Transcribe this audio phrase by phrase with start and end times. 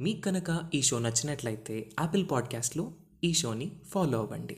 [0.00, 2.92] మీకు కనుక ఈ షో నచ్చినట్లయితే యాపిల్ పాడ్కాస్ట్లో
[3.24, 4.56] ఈ షోని ఫాలో అవ్వండి.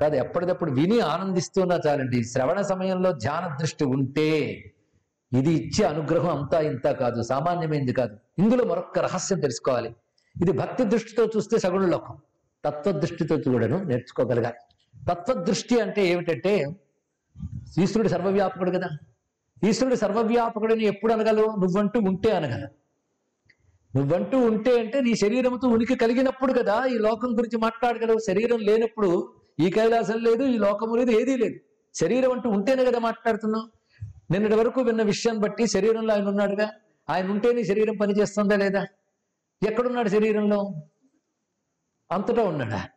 [0.00, 2.24] కాదు ఎప్పటికప్పుడు విని ఆనందిస్తున్నా చాలండి.
[2.24, 4.38] శ్రవణ సమయంలో ధ్యాన దృష్టి ఉంటే
[5.38, 8.16] ఇది ఇచ్చే అనుగ్రహం అంతా ఇంత కాదు సామాన్యమైనది కాదు.
[8.38, 9.96] ఇందులో మరొక రహస్యం తెలుసుకోవాలి.
[10.42, 12.18] ఇది భక్తి దృష్టితో చూస్తే సగుణ లోకం.
[12.64, 14.56] తత్వ దృష్టితో చూడను నేర్చుకోగలగాలి.
[15.10, 16.76] తత్వ దృష్టి అంటే ఏమిటంటే
[17.78, 18.88] ఈశ్వరుడు సర్వవ్యాపకుడు కదా.
[19.68, 22.81] ఈశ్వరుడు సర్వవ్యాపకుడిని ఎప్పుడు అనగలవు నువ్వంటూ ఉంటే అనగలవు
[23.96, 28.18] నువ్వంటూ ఉంటే అంటే నీ శరీరంతో ఉనికి కలిగినప్పుడు కదా ఈ లోకం గురించి మాట్లాడగలవు.
[28.18, 31.54] శరీరం లేనప్పుడు ఈ కైలాసం లేదు ఈ లోకము లేదు ఏదీ లేదు.
[31.94, 33.70] శరీరం అంటూ ఉంటేనే కదా మాట్లాడుతున్నావు.
[34.32, 36.70] నిన్నటి వరకు విన్న విషయాన్ని బట్టి శరీరంలో ఆయన ఉన్నాడుగా?
[37.10, 38.86] ఆయన ఉంటేనే శరీరం పనిచేస్తుందా లేదా?
[39.68, 40.74] ఎక్కడున్నాడు శరీరంలో?
[42.12, 42.88] అంతటా ఉన్నాడా?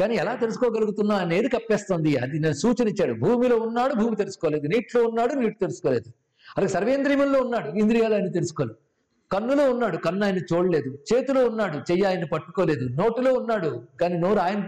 [0.00, 2.16] కానీ ఎలా తెలుసుకోగలుగుతున్నా అనేది కప్పేస్తుంది.
[2.16, 4.66] అది నేను సూచన ఇచ్చాడు భూమిలో ఉన్నాడు భూమి తెలుసుకోలేదు.
[4.66, 6.12] నీటిలో ఉన్నాడు నీటి తెలుసుకోలేదు.
[6.56, 7.68] అలాగే సర్వేంద్రియముల్లో ఉన్నాడు.
[7.68, 8.87] ఇంద్రియాలు ఆయన తెలుసుకోలేదు.
[9.32, 10.98] కన్నులో ఉన్నాడు కన్ను ఆయన చూడలేదు.
[11.14, 12.88] చేతిలో ఉన్నాడు చెయ్యి ఆయన పట్టుకోలేదు.
[12.88, 14.58] నోటిలో ఉన్నాడు కానీ నోరు ఆయన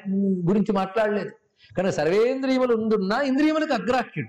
[0.51, 1.31] గురించి మాట్లాడలేదు.
[1.77, 4.29] కానీ సర్వేంద్రియములు ఉందున్నా ఇంద్రియములకు అగ్రాహ్యుడు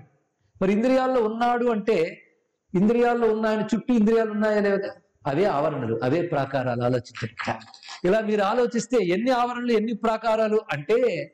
[0.62, 2.22] మరి ఇంద్రియాల్లో ఉన్నాడు అంటే
[2.74, 4.90] ఇంద్రియాల్లో ఉన్న ఆయన చుట్టూ ఇంద్రియాలు ఉన్నాయా లేదా?
[5.26, 7.52] అవే ఆవరణలు అవే ప్రాకారాలు ఆలోచించండి.
[8.04, 11.32] ఇలా మీరు ఆలోచిస్తే ఎన్ని ఆవరణలు ఎన్ని ప్రాకారాలు అంటే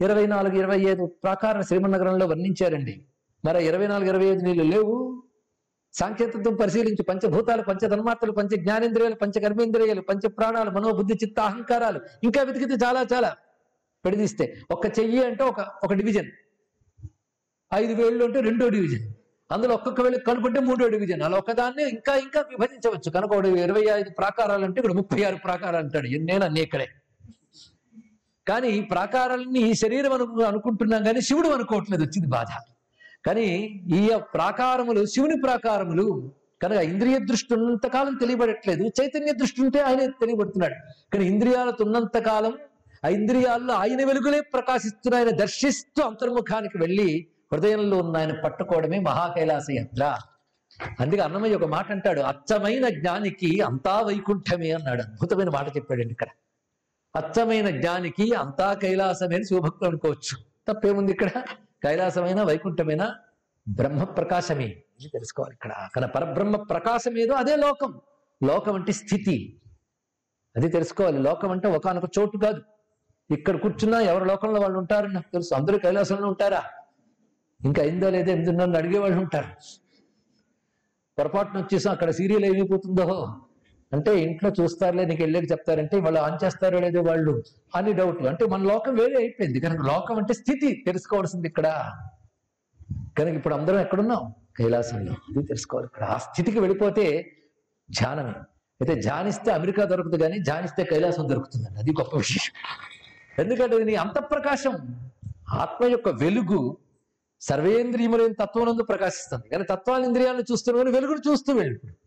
[0.00, 3.04] ఇరవై నాలుగు ఇరవై ఐదు ప్రాకారాలు శ్రీమన్నగరంలో వర్ణించారండి.
[3.44, 5.23] మరి ఇరవై నాలుగు ఇరవై ఐదు నీళ్ళు లేవు.
[5.94, 12.42] సాంకేతికం పరిశీలించి పంచభూతాలు పంచ తన్మాత్రలు పంచ జ్ఞానేంద్రియాలు పంచ కర్మేంద్రియాలు పంచ ప్రాణాలు మనోబుద్ధి చిత్త అహంకారాలు ఇంకా
[12.42, 13.36] వెతికితే చాలా చాలా.
[14.04, 16.30] పెడిదిస్తే ఒక చెయ్యి అంటే ఒక ఒక డివిజన్.
[17.74, 19.12] ఐదు వేళ్ళు అంటే రెండో డివిజన్.
[19.52, 21.22] అందులో ఒక్కొక్క వేళ కనుకుంటే మూడో డివిజన్.
[21.22, 23.10] అలా ఒకదాన్ని ఇంకా ఇంకా విభజించవచ్చు.
[23.10, 26.06] కనుక ఒకటి ఇరవై ఐదు ప్రాకారాలు అంటే ఇక్కడ ముప్పై ఆరు ప్రాకారాలు అంటాడు.
[26.06, 26.88] ఎన్నేనా అన్నీ ఇక్కడే
[28.48, 32.02] కానీ ఈ ప్రాకారాలని ఈ శరీరం అను అనుకుంటున్నాం కానీ శివుడు అనుకోవట్లేదు.
[32.02, 32.73] వచ్చింది బాధ.
[33.26, 33.46] కానీ
[33.94, 40.74] ఈ ప్రాకారములు శివుని ప్రాకారములు కనుక ఇంద్రియ దృష్టి ఉన్నంతకాలం తెలియబడట్లేదు చైతన్య దృష్టి ఉంటే ఆయన తెలియబడుతున్నాడు.
[41.12, 42.58] కానీ ఇంద్రియాలతో ఉన్నంతకాలం
[43.04, 50.16] ఆ ఇంద్రియాల్లో ఆయన వెలుగులే ప్రకాశిస్తున్నాయని దర్శిస్తూ అంతర్ముఖానికి వెళ్ళి హృదయంలో ఉన్న ఆయన పట్టుకోవడమే మహాకైలాస యాత్ర
[51.00, 55.02] అందుకే అన్నమయ్య ఒక మాట అంటాడు అచ్చమైన జ్ఞానికి అంతా వైకుంఠమే అన్నాడు.
[55.02, 56.26] అద్భుతమైన మాట చెప్పాడండి ఇక్కడ.
[57.16, 60.34] అచ్చమైన జ్ఞానికి అంతా కైలాసమే అని శివభక్తులు అనుకోవచ్చు.
[60.68, 61.28] తప్పేముంది ఇక్కడ?
[61.84, 63.14] కైలాసమైన వైకుంఠమైన
[63.68, 65.72] బ్రహ్మ ప్రకాశమే ఇది తెలుసుకోవాలి ఇక్కడ.
[65.94, 68.00] కానీ పరబ్రహ్మ ప్రకాశం ఏదో అదే లోకం.
[68.44, 69.60] లోకం అంటే స్థితి.
[70.56, 71.18] అది తెలుసుకోవాలి.
[71.18, 72.62] లోకం అంటే ఒకనొక చోటు కాదు.
[73.30, 75.54] ఇక్కడ కూర్చున్నా ఎవరి లోకంలో వాళ్ళు ఉంటారని నాకు తెలుసు.
[75.54, 76.62] అందరూ కైలాసంలో ఉంటారా?
[77.64, 79.46] ఇంకా అయిందో లేదో ఎందులో అడిగే వాళ్ళు ఉంటారు.
[81.18, 83.36] పొరపాటున వచ్చేసాం అక్కడ సీరియల్ ఏమైపోతుందో
[83.94, 87.42] అంటే ఇంట్లో చూస్తారులే నీకు వెళ్ళేకి చెప్తారంటే వాళ్ళు ఆన్ చేస్తారో లేదో వాళ్ళు
[87.76, 89.60] అని డౌట్ అంటే మన లోకం వేరే అయిపోయింది.
[89.60, 91.66] కనుక లోకం అంటే స్థితి తెలుసుకోవాల్సింది ఇక్కడ.
[93.18, 94.34] కనుక ఇప్పుడు అందరం ఎక్కడున్నాం?
[94.58, 95.12] కైలాసంలో.
[95.12, 96.04] ఇది తెలుసుకోవాలి ఇక్కడ.
[96.04, 97.32] ఆ స్థితికి వెళ్ళిపోతే
[97.90, 98.34] ధ్యానమే.
[98.80, 101.78] అయితే ధ్యానిస్తే అమెరికా దొరుకుతుంది కానీ ధ్యానిస్తే కైలాసం దొరుకుతుందండి.
[101.78, 102.44] అది గొప్ప విషయం.
[103.38, 104.98] ఎందుకంటే నీ నీ అంతఃప్రకాశం.
[105.52, 106.76] ఆత్మ యొక్క వెలుగు
[107.40, 109.48] సర్వేంద్రియములైన తత్వనందు ప్రకాశిస్తుంది.
[109.48, 112.03] కానీ తత్వాన్ని ఇంద్రియాలను చూస్తున్నావు వెలుగును చూస్తూ వెళ్ళు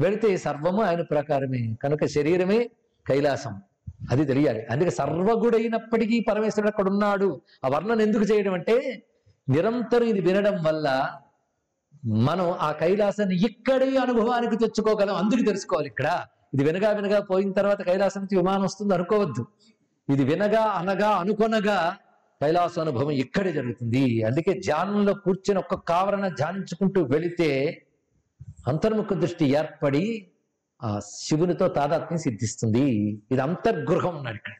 [0.00, 2.70] వెళితే సర్వము ఆయన ప్రకారమే కనుక శరీరమే
[3.08, 3.62] కైలాసం.
[4.10, 4.66] అది తెలియాలి.
[4.66, 7.40] అందుకే సర్వగుడైనప్పటికీ పరమేశ్వరుడు అక్కడ ఉన్నాడు.
[7.64, 9.02] ఆ వర్ణన ఎందుకు చేయడం అంటే
[9.48, 11.10] నిరంతరం ఇది వినడం వల్ల
[12.06, 15.14] మనం ఆ కైలాసాన్ని ఇక్కడే అనుభవానికి తెచ్చుకోగలం.
[15.14, 16.24] అందుకు తెలుసుకోవాలి ఇక్కడ.
[16.54, 19.46] ఇది వినగా వినగా పోయిన తర్వాత కైలాసం నుంచి విమానం వస్తుంది అనుకోవద్దు.
[20.12, 21.96] ఇది వినగా అనగా అనుకొనగా
[22.42, 24.22] కైలాస అనుభవం ఇక్కడే జరుగుతుంది.
[24.22, 27.82] అందుకే ధ్యానంలో కూర్చొని ఒక్క ఆవరణ ధ్యానించుకుంటూ వెళితే
[28.70, 30.04] అంతర్ముఖ దృష్టి ఏర్పడి
[30.80, 30.88] ఆ
[31.26, 32.84] శివునితో తాదాత్మ్యం సిద్ధిస్తుంది.
[33.32, 34.54] ఇది అంతర్గృహం ఉన్నాడు ఇక్కడ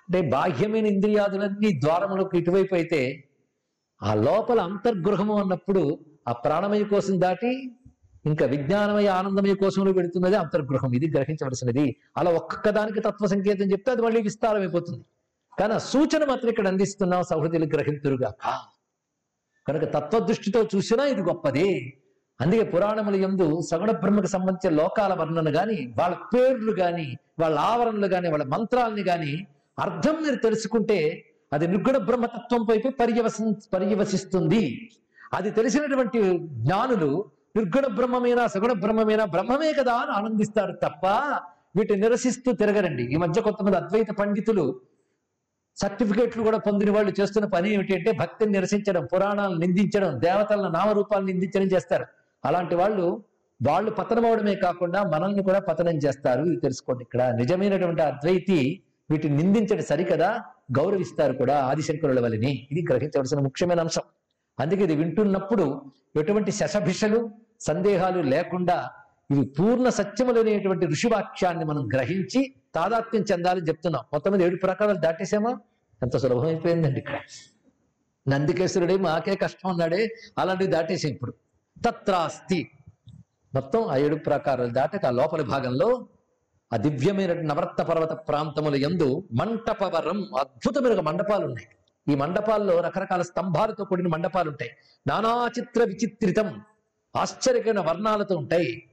[0.00, 3.00] అంటే బాహ్యమైన ఇంద్రియాదులన్నీ ద్వారములకు ఇటువైపు అయితే
[4.00, 5.82] ఆ లోపల అంతర్గృహము అన్నప్పుడు
[6.30, 7.50] ఆ ప్రాణమయ కోసం దాటి
[8.24, 10.90] ఇంకా విజ్ఞానమయ ఆనందమయ కోసంలో పెడుతున్నది అంతర్గృహం.
[10.98, 11.84] ఇది గ్రహించవలసినది.
[12.18, 15.02] అలా ఒక్కొక్క దానికి తత్వ సంకేతం చెప్తే అది మళ్ళీ విస్తారమైపోతుంది
[15.58, 18.30] కానీ ఆ సూచన మాత్రం ఇక్కడ అందిస్తున్నాం సహృదయులు గ్రహింతురుగా
[19.66, 21.68] కనుక తత్వదృష్టితో చూసినా ఇది గొప్పది.
[22.40, 27.06] అందుకే పురాణముల ఎందు సగుణ బ్రహ్మకు సంబంధించిన లోకాల వర్ణన గాని వాళ్ళ పేర్లు గాని
[27.40, 29.32] వాళ్ళ ఆవరణలు గాని వాళ్ళ మంత్రాలని గాని
[29.78, 30.98] అర్థం మీరు తెలుసుకుంటే
[31.52, 33.44] అది నిర్గుణ బ్రహ్మతత్వం వైపు పర్యవసి
[33.74, 34.62] పర్యవసిస్తుంది.
[35.36, 36.20] అది తెలిసినటువంటి
[36.64, 37.10] జ్ఞానులు
[37.56, 41.06] నిర్గుణ బ్రహ్మమేనా సగుణ బ్రహ్మమేనా బ్రహ్మమే కదా అని ఆనందిస్తారు తప్ప
[41.76, 43.04] వీటిని నిరసిస్తూ తిరగరండి.
[43.14, 44.64] ఈ మధ్య కొంతమంది అద్వైత పండితులు
[45.76, 51.68] సర్టిఫికేట్లు కూడా పొందిన వాళ్ళు చేస్తున్న పని ఏమిటి అంటే భక్తిని నిరసించడం పురాణాలను నిందించడం దేవతలను నామరూపాలను నిందించడం
[51.74, 52.06] చేస్తారు.
[52.44, 53.24] అలాంటి వాళ్ళు
[53.62, 56.42] వాళ్ళు పతనం అవడమే కాకుండా మనల్ని కూడా పతనం చేస్తారు.
[56.44, 57.22] ఇది తెలుసుకోండి ఇక్కడ.
[57.22, 60.40] నిజమైనటువంటి అద్వైతి వీటిని నిందించడం సరికదా?
[60.78, 64.02] గౌరవిస్తారు కూడా ఆదిశంకరుల వలని ఇది గ్రహించవలసిన ముఖ్యమైన అంశం.
[64.60, 65.82] అందుకే ఇది వింటున్నప్పుడు
[66.16, 67.30] ఎటువంటి శశభిషలు
[67.60, 68.90] సందేహాలు లేకుండా
[69.30, 74.04] ఇవి పూర్ణ సత్యములనేటువంటి ఋషివాక్యాన్ని మనం గ్రహించి తాదాత్మ్యం చెందాలని చెప్తున్నాం.
[74.12, 75.58] మొత్తం మీద ఏడు ప్రకారాలు దాటేసామా
[76.02, 77.18] ఎంత సులభమైపోయిందండి ఇక్కడ.
[78.28, 80.08] నందికేశ్వరుడే మాకే కష్టం అన్నాడే.
[80.38, 81.32] అలాంటివి దాటేసాం ఇప్పుడు.
[81.84, 82.70] తత్రాస్తి.
[83.54, 86.06] మొత్తం ఆ ఏడు ప్రకారాలు దాటక ఆ లోపలి భాగంలో
[86.72, 91.68] ఆ దివ్యమైన నవర్త పర్వత ప్రాంతముల ఎందు మంటపవరం అద్భుతమైన మండపాలు ఉన్నాయి
[92.12, 94.70] ఈ మండపాల్లో రకరకాల స్తంభాలతో కూడిన మండపాలు ఉంటాయి
[95.06, 96.48] నానా చిత్ర విచిత్రితం
[97.16, 98.88] ఆశ్చర్యకరమైన వర్ణాలతో ఉంటాయి.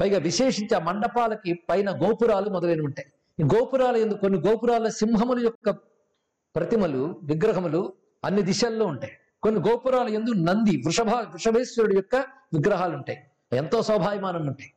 [0.00, 3.08] పైగా విశేషించి ఆ మండపాలకి పైన గోపురాలు మొదలైనవి ఉంటాయి.
[3.40, 5.70] ఈ గోపురాల ఎందుకు కొన్ని గోపురాల సింహముల యొక్క
[6.54, 7.92] ప్రతిమలు విగ్రహములు
[8.24, 9.12] అన్ని దిశల్లో ఉంటాయి.
[9.44, 12.16] కొన్ని గోపురాల ఎందు నంది వృషభ వృషభేశ్వరుడు యొక్క
[12.54, 13.18] విగ్రహాలు ఉంటాయి
[13.52, 14.72] ఎంతో శోభాయమానం ఉంటాయి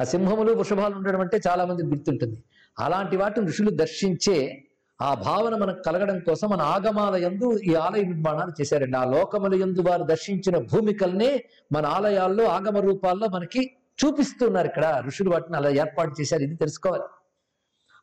[0.00, 2.38] ఆ సింహములు వృషభాలు ఉండడం అంటే చాలా మందికి గుర్తుంటుంది.
[2.78, 4.64] అలాంటి వాటిని ఋషులు దర్శించే
[5.02, 8.96] ఆ భావన మనకు కలగడం కోసం మన ఆగమాల యందు ఈ ఆలయ నిర్మాణాలు చేశారండి.
[8.96, 13.70] ఆ లోకముల యందు వారు దర్శించిన భూమికల్నే మన ఆలయాల్లో ఆగమ రూపాల్లో మనకి
[14.04, 16.42] చూపిస్తున్నారు ఇక్కడ ఋషులు వాటిని అలా ఏర్పాటు చేశారు.
[16.42, 17.04] ఇది తెలుసుకోవాలి.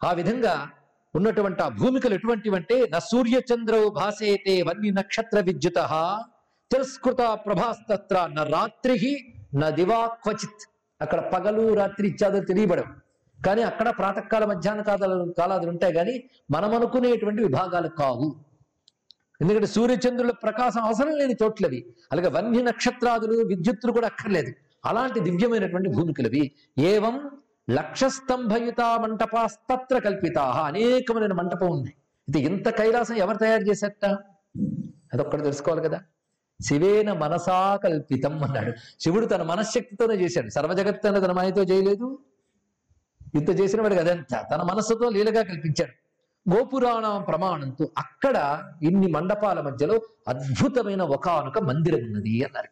[0.08, 0.70] ఆ విధంగా
[1.16, 5.80] ఉన్నటువంటి ఆ భూమికలు ఎటువంటివంటే నా సూర్య చంద్రవు భాసేతే వన్ని నక్షత్ర విద్యుత
[6.72, 8.98] తిరస్కృత ప్రభాస్తత్ర న రాత్రి
[9.56, 10.64] న దివా క్వచిత్.
[11.02, 12.92] అక్కడ పగలు రాత్రి ఇత్యాదులు తెలియబడవు.
[13.46, 18.36] కానీ అక్కడ ప్రాతకాల మధ్యాహ్న కాలాలు కాలాదులు ఉంటాయి కానీ మనం అనుకునేటువంటి విభాగాలు కావు.
[19.42, 21.80] ఎందుకంటే సూర్యచంద్రుల ప్రకాశం అవసరం లేని చోట్లవి
[22.12, 24.52] అలాగే వన్య నక్షత్రాదులు విద్యుత్తులు కూడా అక్కర్లేదు.
[24.86, 26.52] అలాంటి దివ్యమైనటువంటి భూమికలవి.
[26.78, 27.16] ఏవం
[27.70, 31.96] లక్షస్తంభయుత మంటపాస్తత్ర కల్పితా అనేకమైన మంటపం ఉంది.
[32.30, 34.06] ఇది ఇంత కైలాసం ఎవరు తయారు చేశారట
[35.14, 36.02] అదొక్కటి తెలుసుకోవాలి కదా.
[36.62, 38.74] శివేన మనసా కల్పితం అన్నాడు.
[39.00, 40.50] శివుడు తన మనశ్శక్తితోనే చేశాడు.
[40.50, 42.20] సర్వజగత్ తన మాయతో చేయలేదు.
[43.36, 46.04] ఇంత చేసిన వాడు కదంతా తన మనస్సుతో లీలగా కల్పించాడు.
[46.56, 52.70] గోపురాణం ప్రమాణంతో అక్కడ ఇన్ని మండపాల మధ్యలో అద్భుతమైన ఒకనొక మందిరం ఉన్నది అన్నారు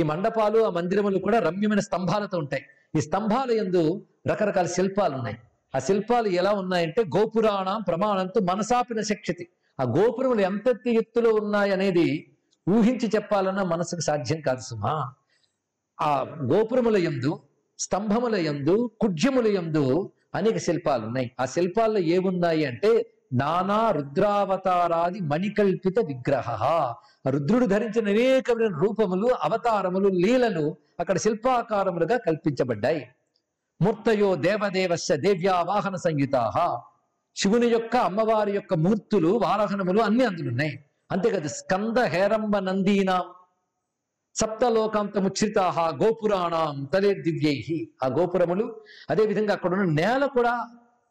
[0.00, 2.64] ఈ మండపాలు ఆ మందిరములు కూడా రమ్యమైన స్తంభాలతో ఉంటాయి.
[2.96, 5.36] ఈ స్తంభాల యందు రకరకాల శిల్పాలు ఉన్నాయి.
[5.76, 9.48] ఆ శిల్పాలు ఎలా ఉన్నాయంటే గోపురాణం ప్రమాణంతో మనసాపిన శక్తి
[9.80, 12.36] ఆ గోపురములు ఎంత ఎత్తులో ఉన్నాయనేది
[12.70, 15.12] ఊహించి చెప్పాలన్నా మనసుకు సాధ్యం కాదు సుమా.
[16.00, 16.22] ఆ
[16.52, 17.40] గోపురముల యందు
[17.78, 21.30] స్తంభముల యందు కుడ్యముల యందు అనేక శిల్పాలు ఉన్నాయి.
[21.40, 26.94] ఆ శిల్పాల్లో ఏమున్నాయి అంటే నానా రుద్రావతారాది మణికల్పిత విగ్రహ.
[27.28, 33.02] రుద్రుడు ధరించిన అనేకమైన రూపములు అవతారములు లీలలు అక్కడ శిల్పాకారములుగా కల్పించబడ్డాయి.
[33.82, 36.80] మూర్తయో దేవదేవస్య దేవ్యా వాహన సంయుతాహ.
[37.36, 43.22] శివుని యొక్క అమ్మవారి యొక్క మూర్తులు వాహనములు అన్ని అందులున్నాయి అంతేకాదు స్కంద హేరంబ నందీనాం.
[44.34, 50.52] సప్తలోకాంతముచ్రితాహ గోపురాణం తలే దివ్యై ఆ గోపురములు అదేవిధంగా అక్కడ ఉన్న నేల కూడా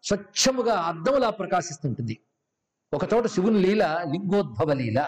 [0.03, 2.19] స్వచ్ఛముగా అద్దములా ప్రకాశిస్తుంటుంది.
[2.93, 5.07] ఒక చోట శివుని లీల లింగోద్భవ లీల.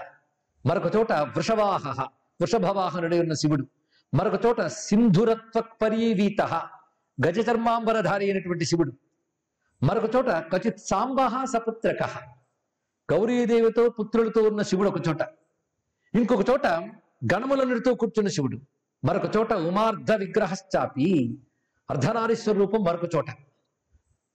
[0.66, 2.02] మరొక చోట వృషవాహ
[2.42, 3.68] వృషభవాహనుడై ఉన్న శివుడు.
[4.14, 6.42] మరొక చోట సింధురత్వ పరీవీత
[7.26, 8.94] గజచర్మాంబరధారి అయినటువంటి శివుడు.
[9.84, 12.04] మరొక చోట క్వచిత్ సాంబహ సపుత్రక
[13.14, 15.22] గౌరీదేవితో పుత్రులతో ఉన్న శివుడు ఒక చోట.
[16.14, 16.68] ఇంకొక చోట
[17.34, 18.60] గణములనుడితో కూర్చున్న శివుడు.
[19.06, 21.38] మరొక చోట ఉమార్ధ విగ్రహశ్చాపి
[21.90, 23.30] అర్ధనారీశ్వర రూపం మరొక చోట.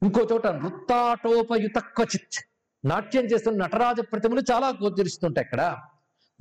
[0.02, 2.44] ఇంకో చోట నృత్తాటోపయుత క్వచిత్
[2.84, 5.76] నాట్యం చేస్తున్న నటరాజ ప్రతిమలు చాలా గోచరిస్తుంటాయి అక్కడ.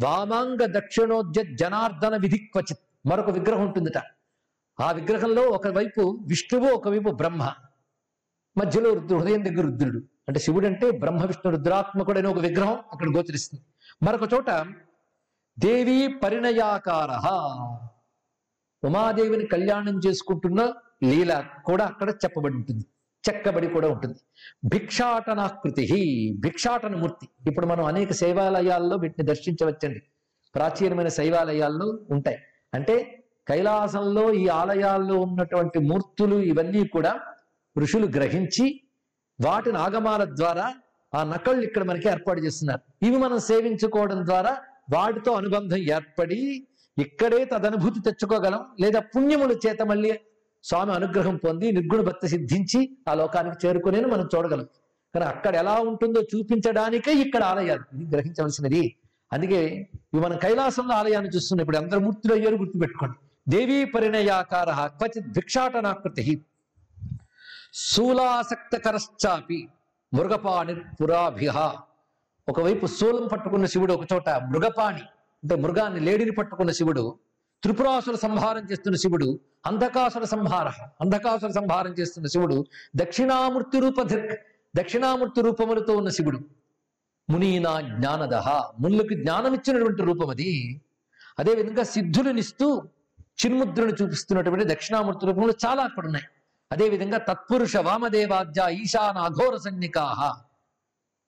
[0.04, 3.98] వామాంగ దక్షిణోద్య జనార్దన విధి క్వచిత్ మరొక విగ్రహం ఉంటుందట.
[4.82, 7.52] ఆ విగ్రహంలో ఒకవైపు విష్ణువు ఒకవైపు బ్రహ్మ.
[8.58, 9.98] మధ్యలో రుద్రుడు హృదయం దగ్గర రుద్రుడు.
[9.98, 13.64] అంటే శివుడు అంటే బ్రహ్మ విష్ణు రుద్రాత్మకుడైన ఒక విగ్రహం అక్కడ గోచరిస్తుంది.
[14.06, 14.50] మరొక చోట
[15.60, 17.12] దేవి పరిణయాకార.
[18.88, 20.74] ఉమాదేవిని కళ్యాణం చేసుకుంటున్న
[21.04, 22.86] లీల కూడా అక్కడ చెప్పబడి ఉంటుంది.
[23.30, 24.16] చెక్కబడి కూడా ఉంటుంది.
[24.66, 25.88] భిక్షాటనాకృతి
[26.40, 30.02] భిక్షాటన మూర్తి ఇప్పుడు మనం అనేక శైవాలయాల్లో వీటిని దర్శించవచ్చండి.
[30.56, 32.38] ప్రాచీనమైన శైవాలయాల్లో ఉంటాయి.
[32.74, 37.20] అంటే కైలాసంలో ఈ ఆలయాల్లో ఉన్నటువంటి మూర్తులు ఇవన్నీ కూడా
[37.78, 38.82] ఋషులు గ్రహించి
[39.42, 40.74] వాటిని ఆగమాల ద్వారా
[41.16, 42.82] ఆ నకళ్ళు ఇక్కడ మనకి ఏర్పాటు చేస్తున్నారు.
[43.06, 44.58] ఇవి మనం సేవించుకోవడం ద్వారా
[44.94, 50.20] వాటితో అనుబంధం ఏర్పడి ఇక్కడే తదనుభూతి తెచ్చుకోగలం లేదా పుణ్యముల చేత మళ్ళీ
[50.64, 54.68] స్వామి అనుగ్రహం పొంది నిర్గుణ భక్తి సిద్ధించి ఆ లోకానికి చేరుకునే మనం చూడగలం.
[55.16, 57.84] కానీ అక్కడ ఎలా ఉంటుందో చూపించడానికే ఇక్కడ ఆలయాలు.
[57.94, 58.96] ఇది గ్రహించవలసినది.
[59.34, 63.18] అందుకే ఇవి మనం కైలాసంలో ఆలయాన్ని చూస్తున్నాం ఇప్పుడు అందరు మూర్తులు అయ్యారు గుర్తుపెట్టుకోండి.
[63.52, 66.46] దేవీ పరిణయాకార క్వచిత్ భిక్షాటనాకృతి.
[67.74, 69.70] శూలాసక్తకరశ్చాపి
[70.14, 71.58] మృగపాణి పురాభిహ
[72.50, 75.02] ఒకవైపు శూలం పట్టుకున్న శివుడు ఒక చోట మృగపాణి
[75.44, 77.18] అంటే మృగాన్ని లేడిని పట్టుకున్న శివుడు
[77.64, 80.68] త్రిపురాసుర సంహారం చేస్తున్న శివుడు అంధకాసుర సంహార.
[81.02, 82.66] అంధకాసుర సంహారం చేస్తున్న శివుడు
[82.96, 84.02] దక్షిణామూర్తి రూప
[84.76, 86.40] దక్షిణామూర్తి రూపములతో ఉన్న శివుడు.
[87.30, 88.72] మునీనా జ్ఞానదహ.
[88.80, 90.82] మునులకు జ్ఞానం ఇచ్చినటువంటి రూపం అది.
[91.40, 92.84] అదేవిధంగా సిద్ధులనిస్తూ
[93.46, 96.26] చిన్ముద్రను చూపిస్తున్నటువంటి దక్షిణామూర్తి రూపంలో చాలా అక్కడ ఉన్నాయి
[96.72, 100.34] అదేవిధంగా తత్పురుష వామదేవాద్య ఈశాన అఘోర సన్నికాహ.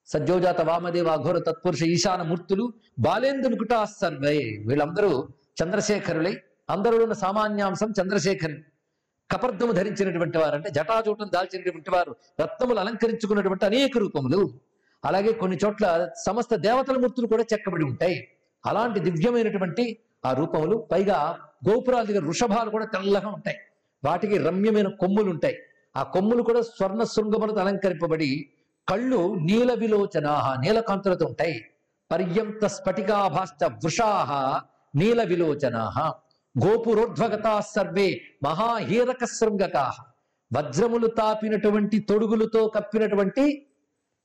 [0.08, 3.68] సజ్జోజాత వామదేవ అఘోర తత్పురుష ఈశాన మూర్తులు బాలేందు
[4.02, 4.64] సర్వే.
[4.66, 5.28] వీళ్ళందరూ
[5.64, 6.38] చంద్రశేఖరులై
[6.70, 8.60] అందరూ ఉన్న సామాన్యాంశం చంద్రశేఖరులు
[9.32, 14.69] కపర్ధము ధరించినటువంటి వారు అంటే జటాజూటం దాల్చినటువంటి వారు రత్నములు అలంకరించుకున్నటువంటి అనేక రూపములు.
[15.06, 18.28] అలాగే కొన్ని చోట్ల సమస్త దేవతల మూర్తులు కూడా చెక్కబడి ఉంటాయి.
[18.66, 21.38] అలాంటి దివ్యమైనటువంటి ఆ రూపములు పైగా
[21.70, 23.58] గోపురాల దగ్గర వృషభాలు కూడా తెల్లగా ఉంటాయి.
[24.06, 25.58] వాటికి రమ్యమైన కొమ్ములు ఉంటాయి.
[25.98, 28.50] ఆ కొమ్ములు కూడా స్వర్ణ శృంగములతో అలంకరింపబడి
[28.90, 31.66] కళ్ళు నీల విలోచనాహ నీలకాంతులతో ఉంటాయి.
[32.12, 34.62] పర్యంత స్ఫటికాభాష్ట వృషాహ
[34.96, 36.14] నీల విలోచనాహ
[36.66, 40.04] గోపురోర్ధ్వగతా సర్వే మహాహీరక శృంగకాహ.
[40.58, 43.66] వజ్రములు తాపినటువంటి తొడుగులతో కప్పినటువంటి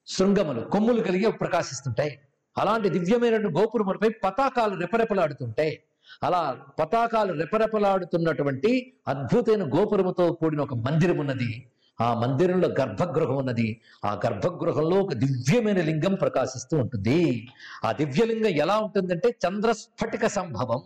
[0.06, 2.18] శృంగములు కొమ్ములు కలిగి ప్రకాశిస్తుంటాయి.
[2.58, 5.78] అలాంటి దివ్యమైన గోపురములపై పతాకాలు రెపరెపలాడుతుంటాయి.
[6.22, 11.66] అలా పతాకాలు రెపరెపలాడుతున్నటువంటి అద్భుతమైన గోపురముతో కూడిన ఒక మందిరం ఉన్నది.
[12.00, 13.80] ఆ మందిరంలో గర్భగృహం ఉన్నది.
[14.04, 17.48] ఆ గర్భగృహంలో ఒక దివ్యమైన లింగం ప్రకాశిస్తూ ఉంటుంది.
[17.84, 20.82] ఆ దివ్యలింగం ఎలా ఉంటుందంటే చంద్రస్ఫటిక సంభవం.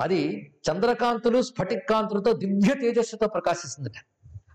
[0.00, 3.92] అది చంద్రకాంతులు స్ఫటికాంతులతో దివ్య తేజస్సుతో ప్రకాశిస్తుందట.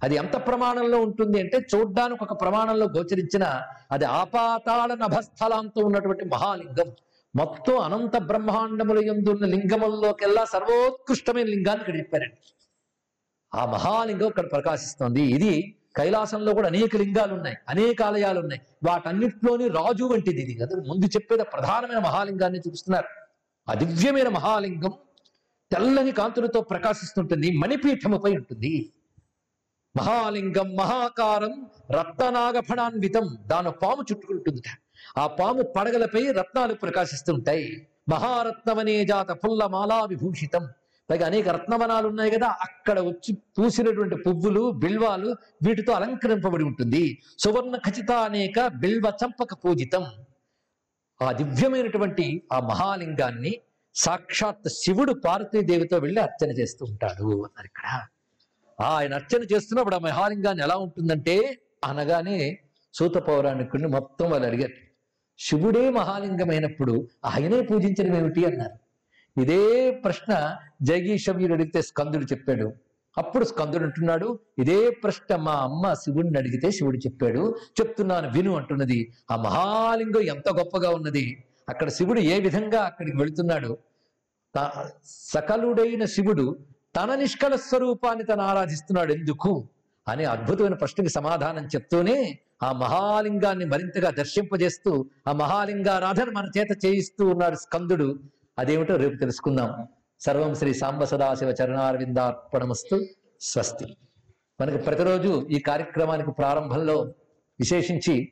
[0.03, 3.45] అది ఎంత ప్రమాణంలో ఉంటుంది అంటే చూడ్డానికి ఒక ప్రమాణంలో గోచరించిన
[3.91, 6.89] అది ఆపాతాళ నభస్థలాంతో ఉన్నటువంటి మహాలింగం.
[7.36, 12.38] మొత్తం అనంత బ్రహ్మాండముల ఎందున్న లింగముల్లోకెల్లా సర్వోత్కృష్టమైన లింగాన్ని ఇక్కడ చెప్పారండి.
[13.55, 15.22] ఆ మహాలింగం ఇక్కడ ప్రకాశిస్తోంది.
[15.22, 20.53] ఇది కైలాసంలో కూడా అనేక లింగాలు ఉన్నాయి అనేక ఆలయాలు ఉన్నాయి వాటన్నిటిలోని రాజు వంటిది ఇది.
[20.53, 23.10] కదా ముందు చెప్పేది ప్రధానమైన మహాలింగాన్ని చూపిస్తున్నారు.
[23.69, 24.93] అదివ్యమైన మహాలింగం
[25.72, 28.93] తెల్లని కాంతులతో ప్రకాశిస్తుంటుంది మణిపీఠముపై ఉంటుంది.
[29.97, 31.53] మహాలింగం మహాకారం
[31.91, 34.69] రత్ననాగఫణాన్వితం దాని పాము చుట్టుకుంటుందిట.
[35.17, 37.88] ఆ పాము పడగలపై రత్నాలు ప్రకాశిస్తుంటాయి.
[38.09, 40.63] మహారత్నమనే జాత పుల్ల మాలా విభూషితం.
[41.09, 45.35] పైగా అనేక రత్నవనాలు ఉన్నాయి కదా అక్కడ వచ్చి పూసినటువంటి పువ్వులు బిల్వాలు
[45.65, 47.21] వీటితో అలంకరింపబడి ఉంటుంది.
[47.39, 50.05] సువర్ణ ఖచ్చిత అనేక బిల్వ చంపక పూజితం.
[51.21, 53.53] ఆ దివ్యమైనటువంటి ఆ మహాలింగాన్ని
[53.95, 57.27] సాక్షాత్ శివుడు పార్వతీదేవితో వెళ్ళి అర్చన చేస్తూ ఉంటాడు.
[57.45, 57.88] అన్నారు ఇక్కడ
[58.82, 62.60] ఆయన అర్చన చేస్తున్నప్పుడు ఆ మహాలింగాన్ని ఎలా ఉంటుందంటే అనగానే
[62.94, 64.74] సూత పౌరాణికుడిని మొత్తం వాళ్ళు అడిగారు.
[65.39, 68.84] శివుడే మహాలింగమైనప్పుడు ఆయనే పూజించడం ఏమిటి అన్నారు.
[69.42, 72.74] ఇదే ప్రశ్న జగీషవీరుడు అడిగితే స్కందుడు చెప్పాడు.
[73.18, 77.56] అప్పుడు స్కందుడు అంటున్నాడు ఇదే ప్రశ్న మా అమ్మ శివుడిని అడిగితే శివుడు చెప్పాడు.
[77.82, 79.13] చెప్తున్నాను విను అంటున్నది.
[79.32, 81.44] ఆ మహాలింగం ఎంత గొప్పగా ఉన్నది.
[81.70, 83.77] అక్కడ శివుడు ఏ విధంగా అక్కడికి వెళుతున్నాడు?
[85.06, 86.58] సకలుడైన శివుడు
[86.95, 89.13] తన నిష్కల స్వరూపాన్ని తను ఆరాధిస్తున్నాడు.
[89.13, 89.67] ఎందుకు?
[90.07, 97.55] అనే అద్భుతమైన ప్రశ్నకి సమాధానం చెప్తూనే ఆ మహాలింగాన్ని మరింతగా దర్శింపజేస్తూ ఆ మహాలింగారాధన మన చేత చేయిస్తూ ఉన్నాడు
[97.55, 98.19] స్కందుడు.
[98.59, 99.88] అదేమిటో రేపు తెలుసుకుందాం.
[100.19, 103.05] సర్వం శ్రీ సాంబ సదాశివ చరణారవిందార్పణమస్తు.
[103.41, 103.97] స్వస్తి.
[104.62, 107.01] మనకి ప్రతిరోజు ఈ కార్యక్రమానికి ప్రారంభంలో
[107.59, 108.31] విశేషించి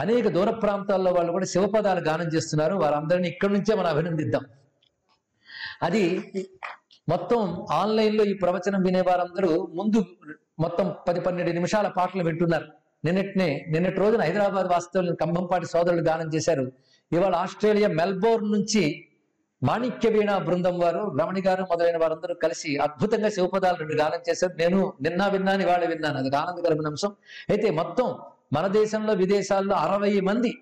[0.00, 2.74] అనేక దూర ప్రాంతాల్లో వాళ్ళు కూడా శివపదాలు గానం చేస్తున్నారు.
[2.74, 4.44] వారందరినీ ఇక్కడి నుంచే మనం అభినందిద్దాం.
[5.82, 6.24] అది
[7.08, 10.04] మొత్తం ఆన్లైన్లో ఈ ప్రవచనం వినే వారందరూ ముందు
[10.58, 12.66] మొత్తం పది పన్నెండు నిమిషాల పాటలు వింటున్నారు.
[13.04, 16.72] నిన్నటినే నిన్నటి రోజున హైదరాబాద్ వాస్తవులను కంభంపాటి సోదరులు గానం చేశారు.
[17.12, 19.04] ఇవాళ ఆస్ట్రేలియా మెల్బోర్న్ నుంచి
[19.62, 24.52] మాణిక్య వీణ బృందం వారు రమణి గారు మొదలైన వారందరూ కలిసి అద్భుతంగా శివపదాలు రెండు గానం చేశారు.
[24.58, 26.18] నేను నిన్న విన్నాను ఇవాళ విన్నాను.
[26.18, 27.12] అది ఆనందకరమైన అంశం
[27.48, 28.14] అయితే మొత్తం
[28.52, 30.52] మన దేశంలో విదేశాల్లో అరవై మంది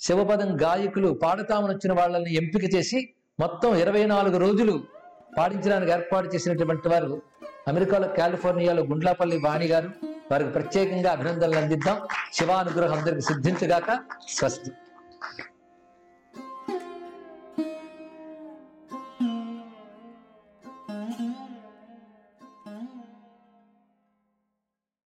[0.00, 4.93] శివపదం గాయకులు పాడతామని వచ్చిన వాళ్ళని ఎంపిక చేసి మొత్తం ఇరవై నాలుగు రోజులు
[5.38, 7.22] పాటించడానికి ఏర్పాటు చేసినటువంటి వారు
[7.68, 9.90] అమెరికాలో కాలిఫోర్నియాలో గుండ్లాపల్లి వాణి గారు.
[10.32, 12.00] వారికి ప్రత్యేకంగా అభినందనలు అందిద్దాం.
[12.34, 13.98] శివానుగ్రహం అందరికి సిద్ధించగాక
[14.28, 14.70] స్వస్తి.